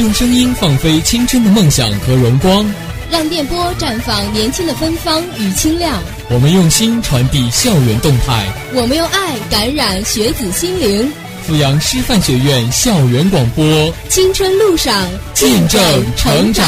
[0.00, 2.64] 用声音放飞青春的梦想和荣光，
[3.10, 6.02] 让电波绽放年轻的芬芳与清亮。
[6.30, 11.12] 我们用心传递校园动态，我们用爱感染学子心灵。
[11.46, 15.82] 阜阳师范学院校园广播，青春路上见证
[16.16, 16.66] 成长。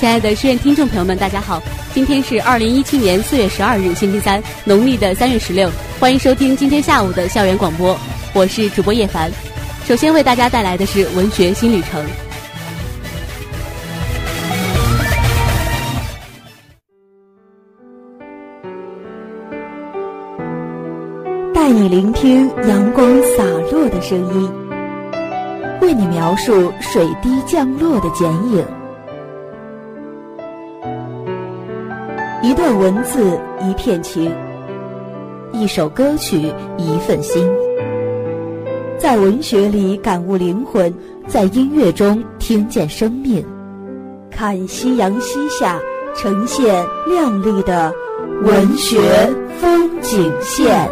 [0.00, 1.62] 亲爱的师院听众朋友们，大家好，
[1.94, 5.70] 今天是二零一七年四月十二日，星期三，农历的三月十六，
[6.00, 7.96] 欢迎收听今天下午的校园广播，
[8.32, 9.30] 我是主播叶凡。
[9.92, 12.02] 首先为大家带来的是文学新旅程。
[21.52, 24.50] 带你聆听阳光洒落的声音，
[25.82, 28.64] 为你描述水滴降落的剪影。
[32.40, 34.30] 一段文字，一片情；
[35.52, 37.46] 一首歌曲，一份心。
[39.02, 40.94] 在文学里感悟灵魂，
[41.26, 43.44] 在音乐中听见生命。
[44.30, 45.80] 看夕阳西下，
[46.14, 47.92] 呈现亮丽的
[48.44, 49.00] 文学
[49.60, 50.88] 风景线。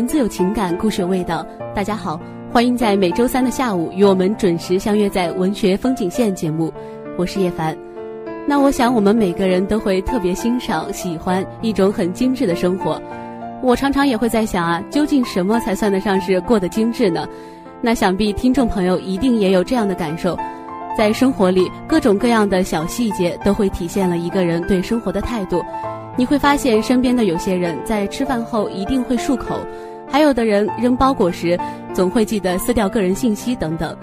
[0.00, 1.46] 文字有情感，故事有味道。
[1.74, 2.18] 大家好，
[2.50, 6.72] 欢迎在每周三的下午与我们准时相约在《文学风景线》节目。
[7.18, 7.76] 我是叶凡。
[8.48, 12.98] 那我想，我们每个人都会特别欣赏、喜欢一种很精致的生活。
[13.62, 17.28] 我常常也会在想啊，究竟什么才算得上是过得精致呢？
[17.82, 20.34] 那想必听众朋友一定也有这样的感受，
[20.96, 25.62] 在生活里各种各样的小细节都会体现了一个人对生活的态度。
[26.16, 29.60] 你会发现，身边的有些人在吃饭后一定会漱口，
[30.10, 31.58] 还有的人扔包裹时
[31.94, 33.96] 总会记得撕掉个人信息等等。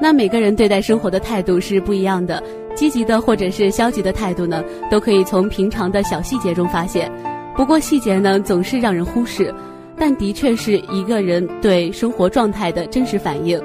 [0.00, 2.42] 那每个人对待生活的态度是不一样的，
[2.74, 7.10] 积极的或者是消极的态度呢，都可以从平常的小细节中发现。
[7.56, 9.54] 不过细节呢总是让人忽视，
[9.96, 13.58] 但的确是一个人对生活状态的真实反应，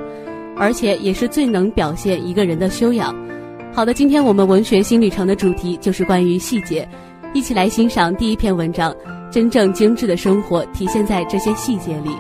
[0.56, 3.14] 而且也是最能表现一个人的修养。
[3.74, 6.88] 好的，今天我们文学新旅程的主题就是关于细节。
[7.34, 8.96] 一起来欣赏第一篇文章，
[9.32, 12.12] 真正精致的生活体现在这些细节里。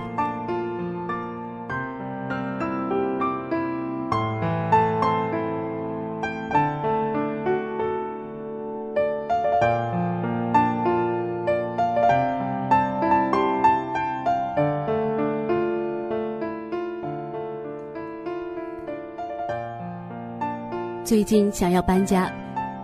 [21.03, 22.31] 最近想要搬家，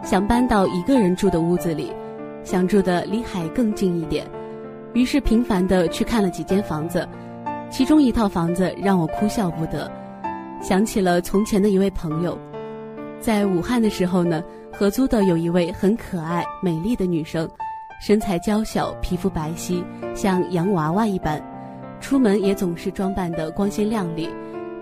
[0.04, 1.94] 想搬到一个人住的屋子里。
[2.48, 4.26] 想住的离海更近一点，
[4.94, 7.06] 于是频繁的去看了几间房子，
[7.70, 9.92] 其中一套房子让我哭笑不得，
[10.62, 12.40] 想起了从前的一位朋友，
[13.20, 14.42] 在武汉的时候呢，
[14.72, 17.50] 合租的有一位很可爱美丽的女生，
[18.00, 19.84] 身材娇小，皮肤白皙，
[20.16, 21.44] 像洋娃娃一般，
[22.00, 24.30] 出门也总是装扮的光鲜亮丽，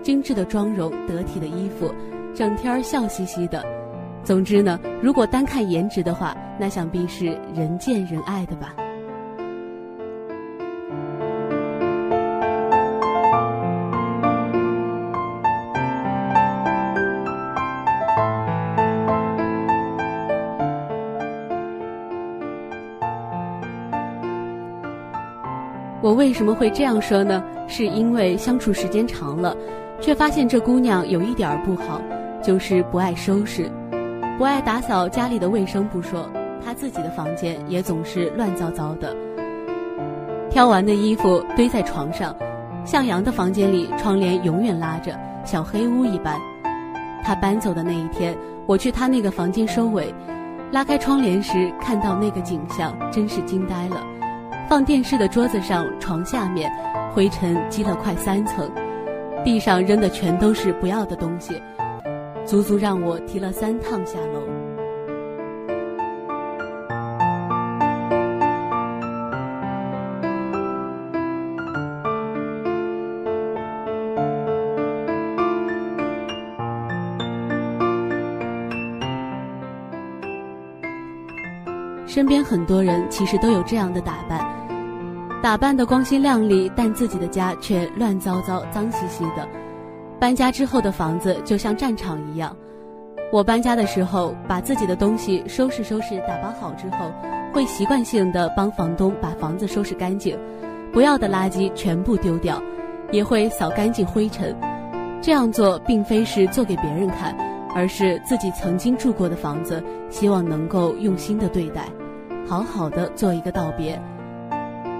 [0.04, 1.92] 精致的妆容，得体的衣服，
[2.32, 3.75] 整天笑嘻嘻的。
[4.24, 8.74] 总之呢，如果单看颜值的话，那想必是人见人爱的吧。
[26.02, 27.42] 我为什么会这样说呢？
[27.68, 29.56] 是因为相处时间长了，
[30.00, 32.00] 却发现这姑娘有一点不好，
[32.40, 33.68] 就是不爱收拾。
[34.38, 36.30] 不爱打扫家里的卫生不说，
[36.62, 39.16] 他自己的房间也总是乱糟糟的。
[40.50, 42.36] 挑完的衣服堆在床上，
[42.84, 46.38] 向阳的房间里窗帘永远拉着，小黑屋一般。
[47.24, 48.36] 他搬走的那一天，
[48.66, 50.14] 我去他那个房间收尾，
[50.70, 54.04] 拉开窗帘时看到那个景象，真是惊呆了。
[54.68, 56.70] 放电视的桌子上、床下面，
[57.14, 58.70] 灰尘积了快三层，
[59.42, 61.54] 地上扔的全都是不要的东西。
[62.46, 64.40] 足足让我提了三趟下楼。
[82.06, 84.40] 身边很多人其实都有这样的打扮，
[85.42, 89.45] 打扮的光鲜亮丽，但自己的家却乱糟糟、脏兮兮的。
[90.18, 92.56] 搬家之后的房子就像战场一样。
[93.32, 97.10] 我搬家的时候，把自己的东西收拾收拾、打包好之后，
[97.52, 100.38] 会习惯性的帮房东把房子收拾干净，
[100.92, 102.62] 不要的垃圾全部丢掉，
[103.10, 104.56] 也会扫干净灰尘。
[105.20, 107.36] 这样做并非是做给别人看，
[107.74, 111.88] 而是自己曾经住过的房子，希望能够用心的对待，
[112.48, 114.00] 好好的做一个道别。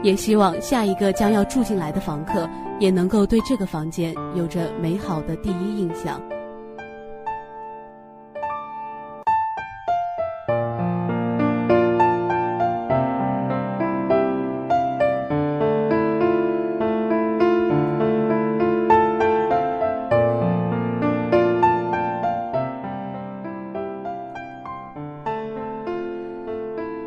[0.02, 2.48] 也希望下一个将要住进来的房客，
[2.78, 6.20] 也能够对这个房间有着美好的第一印象。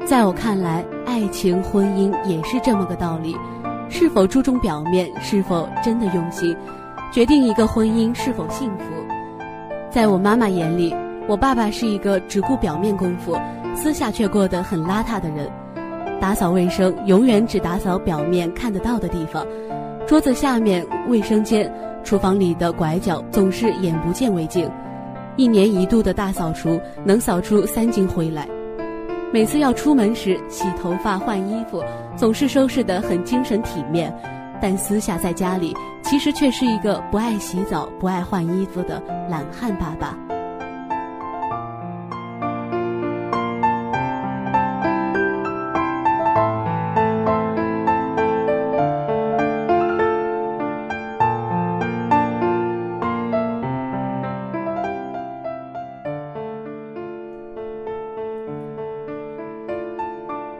[0.05, 0.83] 在我看来，
[1.19, 3.35] 爱情、婚姻也是这么个道理。
[3.89, 6.55] 是否注重表面，是否真的用心，
[7.11, 8.85] 决定一个婚姻是否幸福。
[9.89, 10.95] 在我妈妈眼里，
[11.27, 13.37] 我爸爸是一个只顾表面功夫，
[13.75, 15.51] 私下却过得很邋遢的人。
[16.21, 19.45] 打扫卫生，永远只打扫表面看得到的地方，
[20.07, 21.69] 桌子下面、卫生间、
[22.01, 24.71] 厨房里的拐角总是眼不见为净。
[25.35, 28.47] 一年一度的大扫除，能扫出三斤灰来。
[29.31, 31.83] 每次要出门时，洗头发、换衣服，
[32.15, 34.11] 总是收拾得很精神体面，
[34.59, 35.71] 但私下在家里，
[36.01, 38.99] 其实却是一个不爱洗澡、不爱换衣服的
[39.29, 40.17] 懒汉爸爸。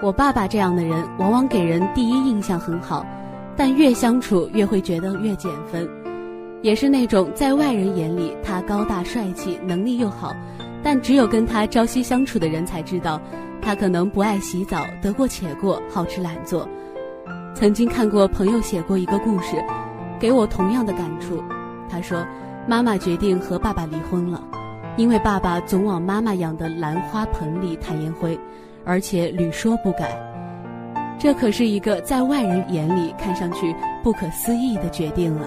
[0.09, 3.05] 我爸爸这样的人，往往给人第一印象很好，
[3.55, 5.87] 但越相处越会觉得越减分。
[6.63, 10.35] 也是那种在外人眼里他高大帅气、能力又好，
[10.81, 13.21] 但只有跟他朝夕相处的人才知道，
[13.61, 16.67] 他可能不爱洗澡、得过且过、好吃懒做。
[17.53, 19.63] 曾经看过朋友写过一个故事，
[20.19, 21.39] 给我同样的感触。
[21.87, 22.25] 他说，
[22.67, 24.43] 妈妈决定和爸爸离婚了，
[24.97, 28.35] 因为爸爸总往妈妈养的兰花盆里弹烟灰。
[28.85, 30.09] 而且屡说不改，
[31.19, 35.45] 这可是一个在外人眼里看上去不可思议的决定啊！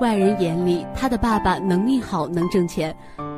[0.00, 2.94] 外人眼里，他的爸爸能力好，能挣钱。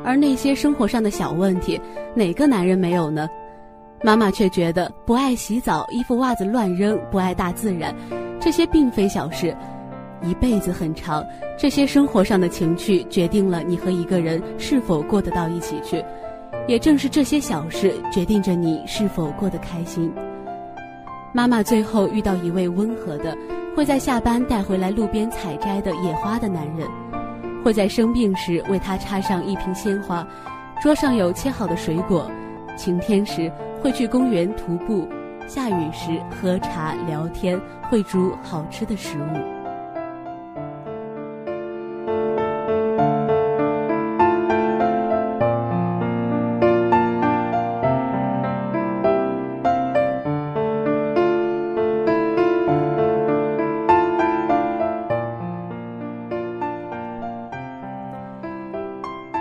[0.07, 1.77] 而那些生活上的小问题，
[2.15, 3.27] 哪个男人没有呢？
[4.01, 7.93] 妈妈却觉得不爱洗澡，衣服袜子乱扔，不爱大自然，
[8.39, 9.53] 这些并非小事。
[10.23, 11.21] 一辈子很长，
[11.57, 16.01] 这些生活上的情趣决定了你和一个人是否过得到一起去，
[16.69, 20.09] 也正是这些小事决定着你是否过得开心。
[21.33, 23.37] 妈妈最后遇到一位温和的，
[23.75, 26.87] 会在下班带回来路边采摘的野花的男人。
[27.67, 30.25] 会在生病时为他插上一瓶鲜花，
[30.81, 32.31] 桌上有切好的水果。
[32.77, 33.51] 晴天时
[33.83, 35.05] 会去公园徒步，
[35.49, 37.59] 下雨时喝茶聊天，
[37.89, 39.56] 会煮好吃的食物。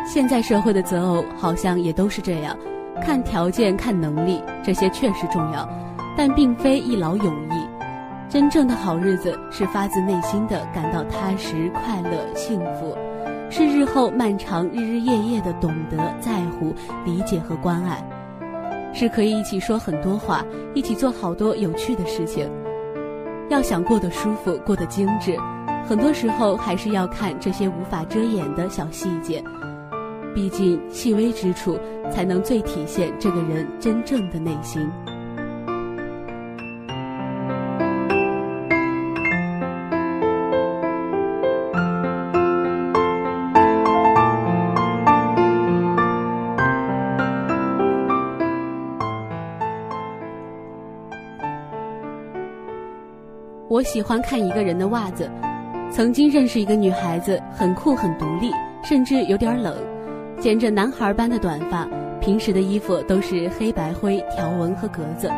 [0.07, 2.57] 现在社会的择偶好像也都是这样，
[3.03, 5.69] 看条件、看能力，这些确实重要，
[6.17, 7.67] 但并非一劳永逸。
[8.29, 12.97] 真正的好日子是发自内心的感到踏实、快乐、幸福，
[13.51, 16.73] 是日后漫长日日夜夜的懂得、在乎、
[17.05, 18.03] 理解和关爱，
[18.95, 22.49] 是可以一起说很多话，一起做好多有趣的事情。
[23.49, 25.37] 要想过得舒服、过得精致，
[25.87, 29.43] 很多时候还是要看这些无法遮掩的小细节。
[30.37, 34.87] 毕竟，细微之处才能最体现这个人真正的内心。
[53.71, 55.31] 我喜欢看一个人的袜子。
[55.91, 58.51] 曾经认识一个女孩子，很酷，很独立，
[58.85, 59.75] 甚至有点冷。
[60.39, 61.89] 剪着男孩般的短发，
[62.21, 65.31] 平时的衣服都是黑白灰条纹和格子，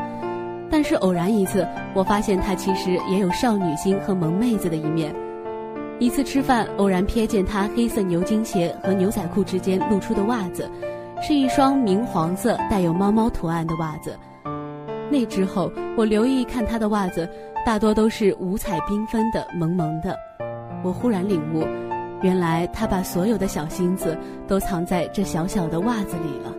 [0.71, 5.15] 但是偶然一次，我发现她其实也有少女心和萌妹子的一面。
[6.01, 10.69] 一次吃饭，偶然瞥见她黑色牛津鞋和牛仔裤之间露出的袜子，
[11.23, 14.17] 是一双明黄色带有猫猫图案的袜子。
[15.11, 17.29] 那之后，我留意看她的袜子，
[17.65, 20.15] 大多都是五彩缤纷的、萌萌的。
[20.85, 21.65] 我忽然领悟，
[22.21, 26.53] 原来他把所有的小心思都藏在这小小的袜子里了。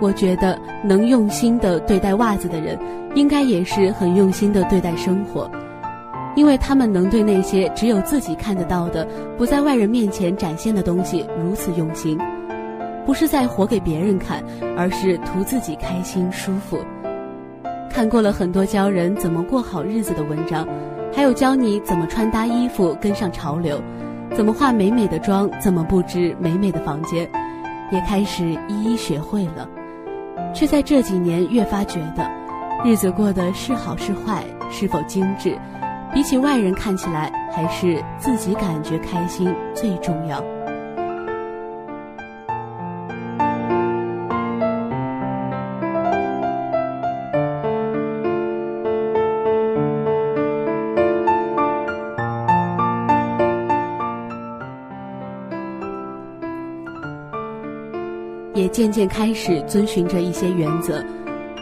[0.00, 2.78] 我觉得能用心的对待袜子的人，
[3.14, 5.50] 应该也是很用心的对待生活，
[6.38, 9.04] 因为他们能对那些只有自己看得到的、
[9.36, 12.16] 不在外人面前展现的东西如此用心，
[13.04, 14.40] 不是在活给别人看，
[14.76, 16.78] 而是图自己开心舒服。
[17.90, 20.64] 看过了很多教人怎么过好日子的文章，
[21.12, 23.82] 还有教你怎么穿搭衣服跟上潮流，
[24.32, 27.28] 怎么化美美的妆，怎么布置美美的房间，
[27.90, 29.68] 也开始一一学会了。
[30.54, 32.24] 却在这几年越发觉得，
[32.84, 35.58] 日子过得是好是坏，是否精致，
[36.14, 40.42] 比起外人看起来，还是自己感觉开心最重要。
[58.54, 61.00] 也渐渐开始遵循着一些原则，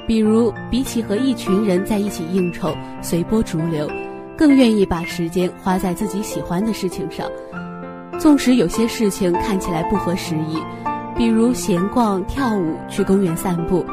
[0.06, 3.86] 比如，比起和一群人在一起应酬、随波逐流，
[4.36, 7.26] 更愿意把时间花在自己喜欢的事情上。
[8.18, 10.62] 纵使有些事情看起来不合时宜，
[11.16, 13.84] 比如闲逛、跳舞、去公园散步。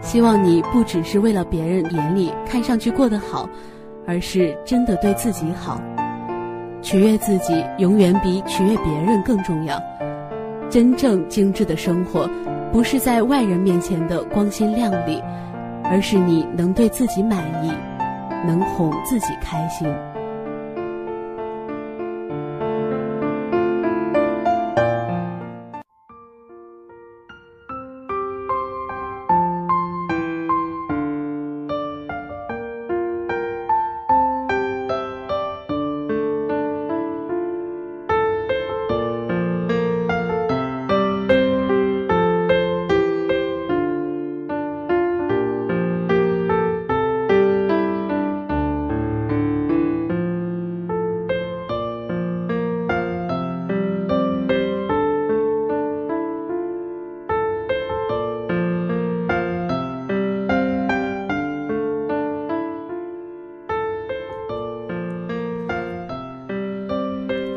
[0.00, 3.48] 希望你不只是为了别人眼里看上去过得好，
[4.06, 5.80] 而是真的对自己好。
[6.82, 9.78] 取悦自己，永远比取悦别人更重要。
[10.70, 12.30] 真正精致的生活，
[12.72, 15.22] 不是在外人面前的光鲜亮丽，
[15.84, 17.70] 而是你能对自己满意，
[18.46, 19.86] 能哄自己开心。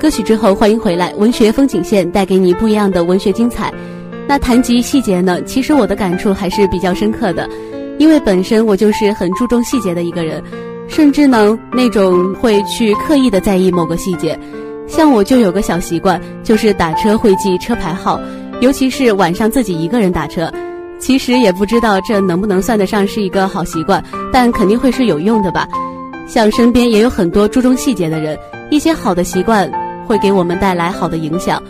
[0.04, 1.14] 歌曲之后，欢迎回来。
[1.16, 3.74] 文学风景线带给你不一样的文学精彩。
[4.28, 5.42] 那谈及细节呢？
[5.44, 7.50] 其实我的感触还是比较深刻的，
[7.98, 10.44] 因为本身我就是很注重细节的一个人，
[10.90, 14.38] 甚至呢那种会去刻意的在意某个细节。
[14.90, 18.20] 像我就有个小习惯，就是打车会记车牌号，
[18.60, 20.52] 尤其是晚上自己一个人打车。
[21.00, 25.66] 其实也不知道这能不能算得上是一个好习惯，但肯定会是有用的吧。
[26.28, 28.38] 像身边也有很多注重细节的人，
[28.70, 29.72] 一些好的习惯。
[30.06, 31.62] 会给我们带来好的影响，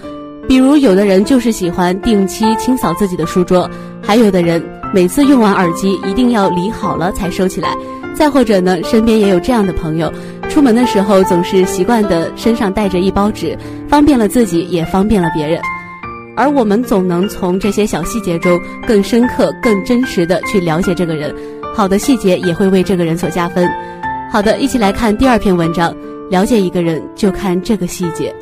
[0.48, 3.70] 比如有的人就是喜欢定期清扫自己的书桌，
[4.02, 4.64] 还有的人
[4.94, 7.76] 每次用完耳机一定要理好了才收起来，
[8.14, 10.12] 再或者呢，身边也有这样的朋友，
[10.50, 15.60] 出门的时候总是习惯的身上带着一包纸，方便了自己也方便了别人，
[16.36, 21.34] 而我们总能从这些小细节中更深刻、更真实的去了解这个人，
[21.74, 23.70] 好的细节也会为这个人所加分。
[24.32, 25.96] 好的，一起来看第二篇文章。
[26.30, 28.34] 了解一个人，就看这个细节。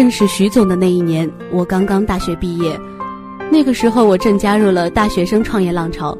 [0.00, 2.74] 认识徐总的那一年，我刚刚大学毕业。
[3.52, 6.16] 那个时候，我正加入了大学生创业浪潮，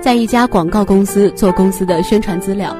[0.00, 2.74] 在一家广告公司做公司的宣传资料。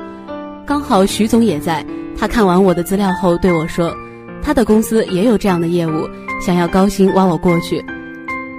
[0.65, 1.85] 刚好徐总也在，
[2.17, 3.95] 他看完我的资料后对我说
[4.41, 6.09] ：“他的公司也有这样的业务，
[6.41, 7.85] 想要高薪挖我过去。”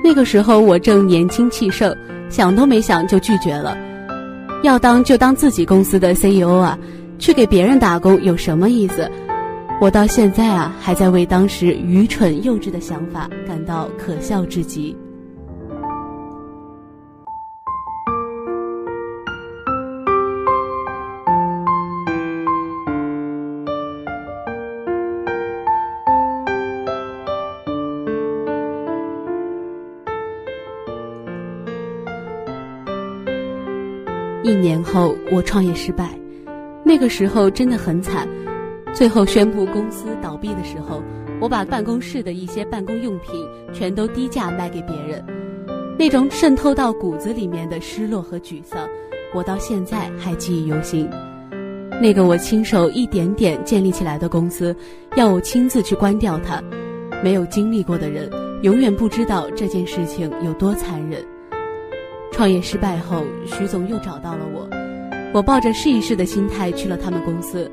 [0.04, 1.92] 那个时候我正年轻气盛，
[2.30, 3.76] 想都没想就拒绝了。
[4.62, 6.78] 要当就当自己公司的 CEO 啊，
[7.18, 9.10] 去给别人打工有什么意思？
[9.82, 14.96] 我到现在啊，还在为当时愚蠢幼稚的想法感到可笑至极。
[34.44, 36.10] 一年后，我创业失败，
[36.84, 38.28] 那个时候真的很惨。
[39.00, 41.02] 最后宣布公司倒闭的时候，
[41.40, 45.26] 我把办公室的一些办公用品全都低价卖给别人，
[45.98, 48.86] 那种渗透到骨子里面的失落和沮丧，
[49.34, 51.10] 我到现在还记忆犹新。
[52.02, 54.76] 那个我亲手一点点建立起来的公司，
[55.16, 56.62] 要我亲自去关掉它，
[57.24, 58.30] 没有经历过的人
[58.64, 61.26] 永远不知道这件事情有多残忍。
[62.34, 64.70] 创业失败后，徐总又找到了我，
[65.34, 67.72] 我抱着试一试的心态去了他们公司，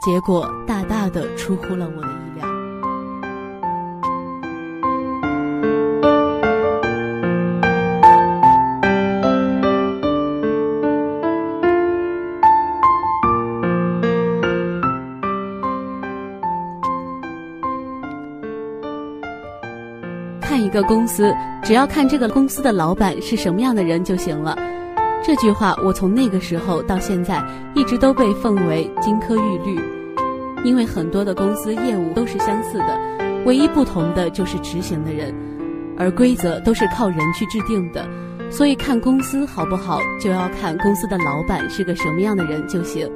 [0.00, 2.48] 结果大大的出乎了我的意料。
[20.40, 21.30] 看一个公司，
[21.62, 24.56] 只要看这个公司的老板是什么样的人就行了。
[25.22, 27.42] 这句话我从那个时候到现在
[27.74, 29.78] 一直都被奉为金科玉律，
[30.64, 32.98] 因为很多的公司业务都是相似的，
[33.44, 35.34] 唯一不同的就是执行的人，
[35.98, 38.08] 而规则都是靠人去制定的，
[38.50, 43.06] 所以看公司好不好就要看公司的老板是个什么样的人就行。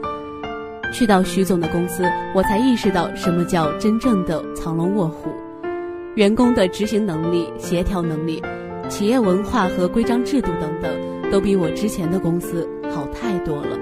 [0.93, 5.31] 去到徐总的公司，我才意识到什么叫真正的藏龙卧虎。
[6.17, 8.41] 员工的执行能力、协调能力、
[8.89, 10.94] 企业文化和规章制度等等，
[11.35, 13.77] 都比我之前的公司好太多了。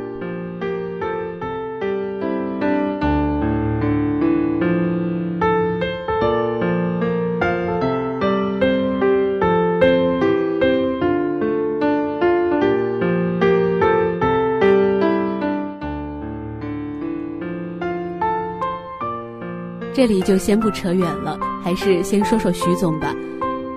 [19.92, 23.14] 这里就先不扯远了，还是先说说徐总吧。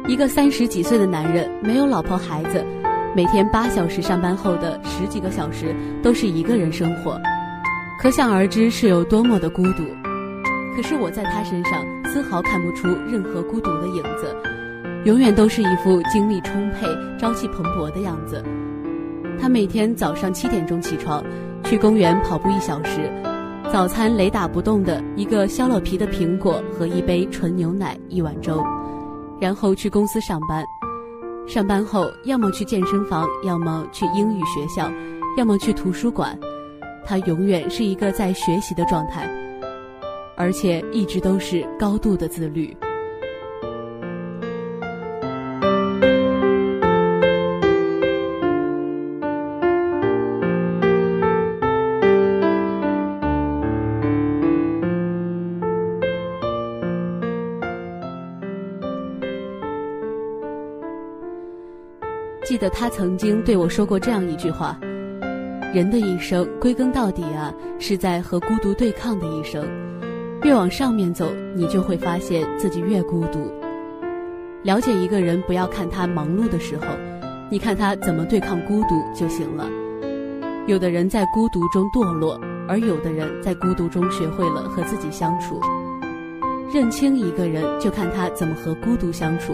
[0.07, 2.65] 一个三十几岁的男人，没有老婆孩子，
[3.15, 5.73] 每天八小时上班后的十几个小时
[6.03, 7.17] 都是一个人生活，
[7.97, 9.85] 可想而知是有多么的孤独。
[10.75, 14.35] 可是我在他身上丝毫看不出任何孤独的影子，
[15.05, 16.85] 永远都是一副精力充沛、
[17.17, 18.43] 朝气蓬勃的样子。
[19.39, 21.23] 他每天早上七点钟起床，
[21.63, 23.09] 去公园跑步一小时。
[23.71, 28.61] 早餐雷打不动的一个削了皮的苹果和一杯纯牛奶一碗粥，
[29.39, 30.61] 然后去公司上班。
[31.47, 34.91] 上班后要么去健身房，要么去英语学校，
[35.37, 36.37] 要么去图书馆。
[37.05, 39.29] 他永远是一个在学习的状态，
[40.35, 42.75] 而且一直都是高度的自律。
[62.69, 64.77] 他曾经对我说过这样一句话
[65.73, 69.65] ：“人的一生归根到底啊，是在和孤独对抗的一生。
[70.43, 73.51] 越往上面走，你就会发现自己越孤独。
[74.63, 76.85] 了解一个人，不要看他忙碌的时候，
[77.49, 79.67] 你看他怎么对抗孤独就行了。
[80.67, 85.59] 有的人在孤独中堕落，而有的人在孤独中学会了和自己相处。
[86.73, 89.53] 认清一个人，就看他怎么和孤独相处。”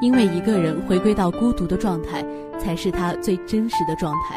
[0.00, 2.24] 因为一个人回归到孤独的状态，
[2.58, 4.36] 才是他最真实的状态。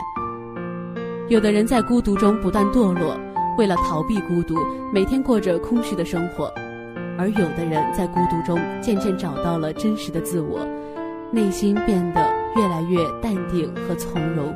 [1.28, 3.20] 有的人在孤独中不断堕落，
[3.58, 4.56] 为了逃避孤独，
[4.94, 6.46] 每天过着空虚的生活；
[7.18, 10.66] 而有的人在孤独中渐渐找到了真实的自我，
[11.32, 12.22] 内心变得
[12.56, 14.54] 越来越淡定和从容。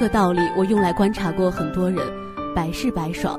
[0.00, 2.02] 个道理我用来观察过很多人，
[2.54, 3.38] 百试百爽，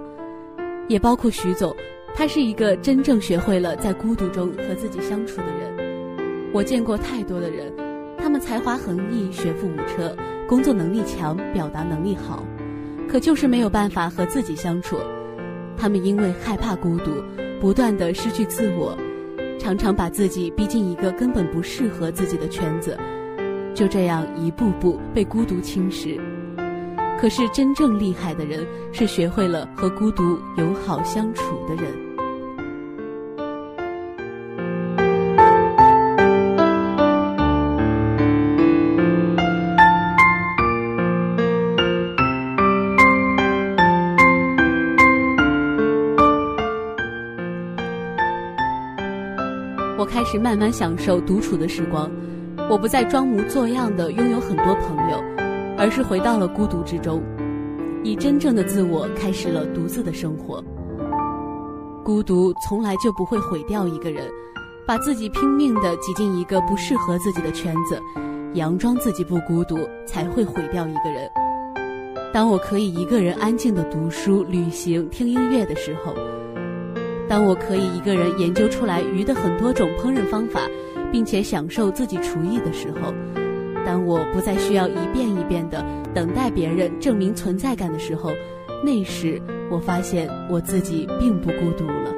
[0.88, 1.76] 也包括徐总。
[2.14, 6.52] 他是一个真正学会了在孤独中和自己相处的人。
[6.54, 7.74] 我见过太多的人，
[8.16, 10.16] 他们才华横溢，学富五车，
[10.48, 12.46] 工作能力强，表达能力好，
[13.10, 15.00] 可就是没有办法和自己相处。
[15.76, 17.24] 他们因为害怕孤独，
[17.60, 18.96] 不断的失去自我，
[19.58, 22.96] 常常把自己逼进一个根本不适合自己的圈子，
[23.74, 26.20] 就这样一步步被孤独侵蚀。
[27.22, 31.94] 可是真正厉害的人，是学会了和孤独友好相处的人。
[49.96, 52.10] 我开始慢慢享受独处的时光，
[52.68, 55.24] 我不再装模作样的拥有很多朋友，
[55.82, 57.24] 而是回到了孤独之中，
[58.04, 60.64] 以真正的自我开始了独自的生活。
[62.06, 64.30] 孤独从来就不会毁掉一个人，
[64.86, 68.00] 把自己拼命的挤进一个不适合自己的圈子，
[68.54, 71.28] 佯装自己不孤独，才会毁掉一个人。
[72.32, 76.14] 当我可以一个人安静的读书、旅行、听音乐的时候。
[77.28, 80.62] 当我可以一个人研究出来鱼的很多种烹饪方法，
[81.12, 83.12] 并且享受自己厨艺的时候，
[83.86, 88.32] 当我不再需要一遍一遍的等待别人证明存在感的时候，
[88.84, 92.16] 那时我发现我自己并不孤独了。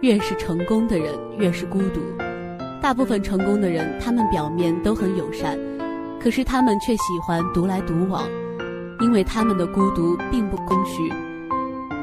[0.00, 2.00] 越是成功的人，越是孤独。
[2.82, 5.56] 大部分成功的人，他们表面都很友善，
[6.22, 8.22] 可是他们却喜欢独来独往，
[9.00, 11.12] 因为他们的孤独并不空虚。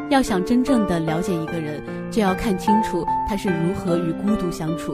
[0.09, 4.93] 要想真正的了解一个人，就要看清楚他是如何与孤独相处。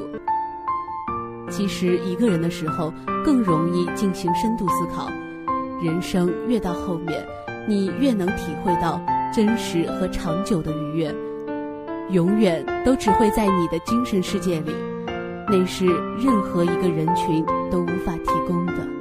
[1.49, 5.09] 其实，一个人的时候更容易进行深度思考。
[5.81, 7.25] 人生越到后面，
[7.67, 9.01] 你越能体会到
[9.33, 11.15] 真实和长久的愉悦。
[12.11, 14.71] 永远都只会在你的精神世界里，
[15.49, 15.87] 那是
[16.23, 18.94] 任何一个人群都无法提供的。